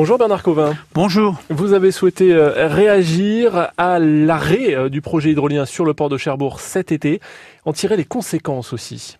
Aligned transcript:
Bonjour 0.00 0.16
Bernard 0.16 0.44
Covin. 0.44 0.76
Bonjour. 0.94 1.34
Vous 1.50 1.72
avez 1.72 1.90
souhaité 1.90 2.32
euh, 2.32 2.68
réagir 2.68 3.72
à 3.76 3.98
l'arrêt 3.98 4.76
euh, 4.76 4.88
du 4.88 5.00
projet 5.00 5.32
hydrolien 5.32 5.66
sur 5.66 5.84
le 5.84 5.92
port 5.92 6.08
de 6.08 6.16
Cherbourg 6.16 6.60
cet 6.60 6.92
été, 6.92 7.20
en 7.64 7.72
tirer 7.72 7.96
les 7.96 8.04
conséquences 8.04 8.72
aussi. 8.72 9.18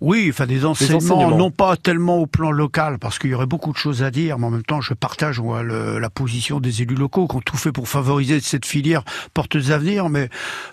Oui, 0.00 0.28
enfin 0.30 0.46
des 0.46 0.64
enseignements, 0.64 1.36
non 1.36 1.50
pas 1.50 1.76
tellement 1.76 2.16
au 2.16 2.26
plan 2.26 2.50
local, 2.50 2.98
parce 2.98 3.18
qu'il 3.18 3.30
y 3.30 3.34
aurait 3.34 3.44
beaucoup 3.46 3.72
de 3.72 3.76
choses 3.76 4.02
à 4.02 4.10
dire, 4.10 4.38
mais 4.38 4.46
en 4.46 4.50
même 4.50 4.62
temps, 4.62 4.80
je 4.80 4.94
partage 4.94 5.40
moi, 5.40 5.62
la 5.62 6.10
position 6.10 6.58
des 6.58 6.80
élus 6.80 6.94
locaux 6.94 7.28
qui 7.28 7.36
ont 7.36 7.40
tout 7.40 7.58
fait 7.58 7.70
pour 7.72 7.88
favoriser 7.88 8.40
cette 8.40 8.64
filière 8.64 9.02
porteuse 9.34 9.68
d'avenir. 9.68 10.08
Mais 10.08 10.30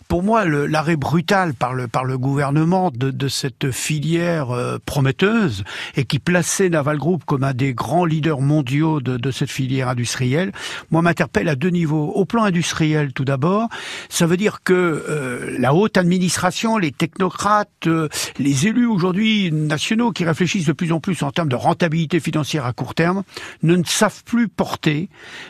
pour 0.07 0.23
moi, 0.23 0.45
l'arrêt 0.45 0.95
brutal 0.95 1.53
par 1.53 1.73
le 1.73 1.87
par 1.89 2.05
le 2.05 2.17
gouvernement 2.17 2.89
de, 2.91 3.11
de 3.11 3.27
cette 3.27 3.71
filière 3.71 4.51
euh, 4.51 4.77
prometteuse 4.85 5.63
et 5.95 6.05
qui 6.05 6.19
plaçait 6.19 6.69
Naval 6.69 6.97
Group 6.97 7.23
comme 7.25 7.43
un 7.43 7.53
des 7.53 7.73
grands 7.73 8.05
leaders 8.05 8.39
mondiaux 8.39 9.01
de, 9.01 9.17
de 9.17 9.31
cette 9.31 9.51
filière 9.51 9.89
industrielle, 9.89 10.51
moi 10.91 11.01
m'interpelle 11.01 11.49
à 11.49 11.55
deux 11.55 11.69
niveaux. 11.69 12.11
Au 12.13 12.25
plan 12.25 12.43
industriel, 12.43 13.11
tout 13.13 13.25
d'abord, 13.25 13.67
ça 14.09 14.25
veut 14.25 14.37
dire 14.37 14.59
que 14.63 14.73
euh, 14.73 15.57
la 15.59 15.73
haute 15.73 15.97
administration, 15.97 16.77
les 16.77 16.91
technocrates, 16.91 17.87
euh, 17.87 18.07
les 18.39 18.67
élus 18.67 18.87
aujourd'hui 18.87 19.16
nationaux 19.51 20.11
qui 20.11 20.25
réfléchissent 20.25 20.65
de 20.65 20.73
plus 20.73 20.91
en 20.91 20.99
plus 20.99 21.23
en 21.23 21.31
termes 21.31 21.49
de 21.49 21.55
rentabilité 21.55 22.19
financière 22.19 22.65
à 22.65 22.73
court 22.73 22.95
terme 22.95 23.23
ne 23.63 23.81
savent 23.83 24.23
plus 24.23 24.47
porter 24.47 25.09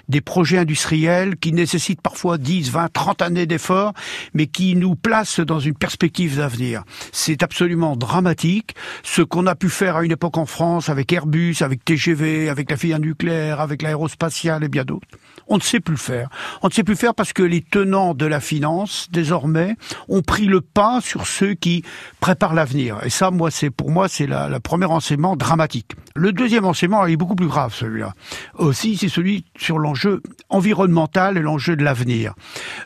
des 0.10 0.22
projets 0.22 0.58
industriels 0.58 1.38
qui 1.38 1.54
nécessitent 1.54 2.02
parfois 2.02 2.38
10, 2.38 2.72
20, 2.72 2.92
30 2.92 3.22
années 3.22 3.46
d'efforts, 3.46 3.94
mais 4.34 4.48
qui 4.48 4.76
nous 4.76 4.96
placent 4.96 5.40
dans 5.40 5.60
une 5.60 5.76
perspective 5.76 6.38
d'avenir. 6.38 6.84
C'est 7.12 7.44
absolument 7.44 7.96
dramatique. 7.96 8.76
Ce 9.04 9.22
qu'on 9.22 9.48
a 9.48 9.56
pu 9.56 9.70
faire 9.70 9.98
à 9.98 10.06
une 10.06 10.12
époque 10.12 10.38
en 10.38 10.46
France 10.46 10.90
avec 10.90 11.12
Airbus, 11.12 11.58
avec 11.62 11.84
TGV, 11.86 12.50
avec 12.50 12.70
la 12.72 12.78
filière 12.78 13.00
nucléaire, 13.00 13.62
avec 13.62 13.82
l'aérospatiale 13.82 14.64
et 14.64 14.70
bien 14.70 14.84
d'autres. 14.84 15.08
On 15.48 15.58
ne 15.58 15.62
sait 15.62 15.80
plus 15.80 15.94
le 15.94 16.00
faire. 16.00 16.30
On 16.62 16.68
ne 16.68 16.74
sait 16.74 16.84
plus 16.84 16.96
faire 16.96 17.16
parce 17.16 17.34
que 17.34 17.44
les 17.44 17.62
tenants 17.62 18.14
de 18.14 18.26
la 18.26 18.40
finance, 18.40 19.08
désormais, 19.12 19.76
ont 20.10 20.22
pris 20.22 20.46
le 20.46 20.62
pas 20.62 21.00
sur 21.02 21.26
ceux 21.26 21.54
qui 21.54 21.84
préparent 22.20 22.54
l'avenir. 22.54 23.00
Et 23.04 23.10
ça, 23.10 23.32
moi, 23.32 23.50
c'est 23.58 23.72
pour 23.72 23.90
moi, 23.90 24.08
c'est 24.08 24.28
la, 24.28 24.50
la 24.50 24.60
premier 24.60 24.86
enseignement 24.86 25.36
dramatique. 25.36 25.94
Le 26.16 26.32
deuxième 26.32 26.66
enseignement 26.66 27.08
est 27.08 27.16
beaucoup 27.16 27.36
plus 27.36 27.48
grave, 27.48 27.74
celui-là. 27.74 28.14
Aussi, 28.56 28.98
c'est 28.98 29.10
celui 29.10 29.46
sur 29.58 29.80
l'enjeu 29.80 30.22
environnemental 30.50 31.38
et 31.38 31.42
l'enjeu 31.42 31.76
de 31.76 31.84
l'avenir. 31.84 32.34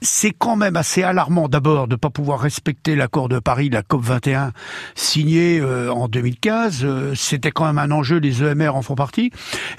C'est 0.01 0.31
quand 0.31 0.55
même 0.55 0.77
assez 0.77 1.03
alarmant 1.03 1.49
d'abord 1.49 1.87
de 1.87 1.95
ne 1.95 1.97
pas 1.97 2.09
pouvoir 2.09 2.39
respecter 2.39 2.95
l'accord 2.95 3.27
de 3.27 3.39
Paris, 3.39 3.69
la 3.69 3.83
COP 3.83 4.01
21, 4.01 4.53
signé 4.95 5.59
euh, 5.59 5.91
en 5.91 6.07
2015. 6.07 6.81
Euh, 6.83 7.15
c'était 7.15 7.51
quand 7.51 7.65
même 7.65 7.77
un 7.77 7.91
enjeu, 7.91 8.17
les 8.17 8.41
EMR 8.41 8.69
en 8.69 8.81
font 8.81 8.95
partie. 8.95 9.29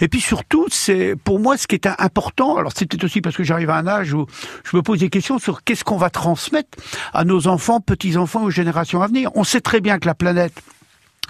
Et 0.00 0.08
puis 0.08 0.20
surtout, 0.20 0.66
c'est 0.70 1.16
pour 1.16 1.40
moi 1.40 1.56
ce 1.56 1.66
qui 1.66 1.74
est 1.74 1.86
important. 1.86 2.58
Alors 2.58 2.72
c'était 2.76 3.02
aussi 3.02 3.22
parce 3.22 3.36
que 3.36 3.44
j'arrive 3.44 3.70
à 3.70 3.76
un 3.76 3.86
âge 3.86 4.12
où 4.12 4.26
je 4.70 4.76
me 4.76 4.82
pose 4.82 4.98
des 4.98 5.08
questions 5.08 5.38
sur 5.38 5.64
qu'est-ce 5.64 5.84
qu'on 5.84 5.96
va 5.96 6.10
transmettre 6.10 6.76
à 7.14 7.24
nos 7.24 7.48
enfants, 7.48 7.80
petits-enfants, 7.80 8.44
aux 8.44 8.50
générations 8.50 9.00
à 9.00 9.06
venir. 9.06 9.30
On 9.34 9.44
sait 9.44 9.62
très 9.62 9.80
bien 9.80 9.98
que 9.98 10.06
la 10.06 10.14
planète 10.14 10.62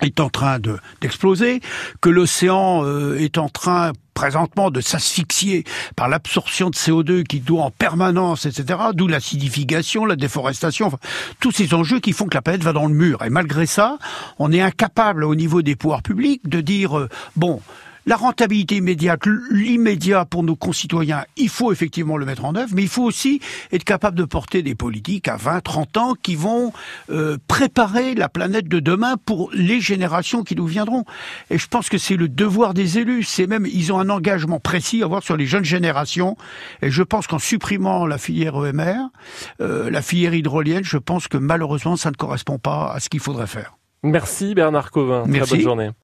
est 0.03 0.20
en 0.20 0.28
train 0.28 0.58
de 0.58 0.78
d'exploser, 1.00 1.61
que 2.00 2.11
l'océan 2.11 2.84
euh, 2.84 3.19
est 3.19 3.39
en 3.39 3.48
train 3.48 3.92
présentement 4.14 4.70
de 4.70 4.81
s'asphyxier 4.81 5.64
par 5.97 6.09
l'absorption 6.09 6.70
de 6.70 6.77
CO2 6.77 7.22
qui 7.25 7.41
doit 7.41 7.62
en 7.62 7.70
permanence, 7.70 8.47
etc., 8.47 8.78
d'où 8.94 9.09
l'acidification, 9.09 10.05
la 10.05 10.17
déforestation, 10.17 10.92
tous 11.41 11.50
ces 11.50 11.75
enjeux 11.75 12.00
qui 12.00 12.12
font 12.12 12.27
que 12.27 12.34
la 12.34 12.42
planète 12.42 12.62
va 12.62 12.72
dans 12.72 12.86
le 12.86 12.94
mur. 12.94 13.22
Et 13.25 13.31
malgré 13.31 13.67
ça, 13.67 13.98
on 14.39 14.53
est 14.53 14.61
incapable 14.61 15.25
au 15.25 15.34
niveau 15.34 15.62
des 15.62 15.77
pouvoirs 15.77 16.03
publics 16.03 16.48
de 16.48 16.61
dire, 16.61 16.98
euh, 16.98 17.09
bon, 17.37 17.61
la 18.06 18.17
rentabilité 18.17 18.77
immédiate, 18.77 19.20
l'immédiat 19.50 20.25
pour 20.25 20.42
nos 20.42 20.56
concitoyens, 20.56 21.25
il 21.36 21.48
faut 21.48 21.72
effectivement 21.72 22.17
le 22.17 22.27
mettre 22.27 22.44
en 22.44 22.55
œuvre, 22.55 22.72
mais 22.75 22.83
il 22.83 22.89
faut 22.89 23.05
aussi 23.05 23.41
être 23.72 23.84
capable 23.84 24.17
de 24.17 24.25
porter 24.25 24.62
des 24.62 24.75
politiques 24.75 25.28
à 25.28 25.36
20, 25.36 25.61
30 25.61 25.97
ans 25.97 26.14
qui 26.20 26.34
vont 26.34 26.72
euh, 27.11 27.39
préparer 27.48 28.15
la 28.15 28.28
planète 28.28 28.69
de 28.69 28.81
demain 28.81 29.16
pour 29.25 29.50
les 29.53 29.81
générations 29.81 30.43
qui 30.43 30.56
nous 30.56 30.66
viendront. 30.66 31.04
Et 31.50 31.59
je 31.59 31.66
pense 31.69 31.88
que 31.88 31.99
c'est 31.99 32.16
le 32.16 32.28
devoir 32.28 32.75
des 32.75 32.99
élus. 32.99 33.22
C'est 33.25 33.47
même, 33.47 33.66
ils 33.66 33.93
ont 33.93 34.00
un 34.00 34.09
engagement 34.09 34.60
précis 34.60 35.03
à 35.03 35.05
avoir 35.05 35.22
sur 35.22 35.37
les 35.37 35.47
jeunes 35.47 35.65
générations. 35.65 36.37
Et 36.82 36.91
je 36.91 37.03
pense 37.03 37.26
qu'en 37.26 37.38
supprimant 37.38 38.06
la 38.06 38.19
filière 38.19 38.56
EMR, 38.56 39.09
euh, 39.60 39.91
la 39.91 40.03
filière 40.03 40.34
hydrolienne, 40.34 40.84
je 40.84 40.99
pense 40.99 41.28
que 41.28 41.37
malheureusement, 41.37 41.97
ça 41.97 42.10
ne 42.10 42.16
correspond 42.16 42.59
pas 42.59 42.93
à 42.93 43.00
ce 43.00 43.09
qu'il 43.09 43.21
faudrait 43.21 43.47
faire. 43.47 43.76
Merci 44.03 44.55
Bernard 44.55 44.91
Covin. 44.91 45.25
Merci. 45.26 45.50
Très 45.50 45.56
bonne 45.59 45.65
journée. 45.65 45.91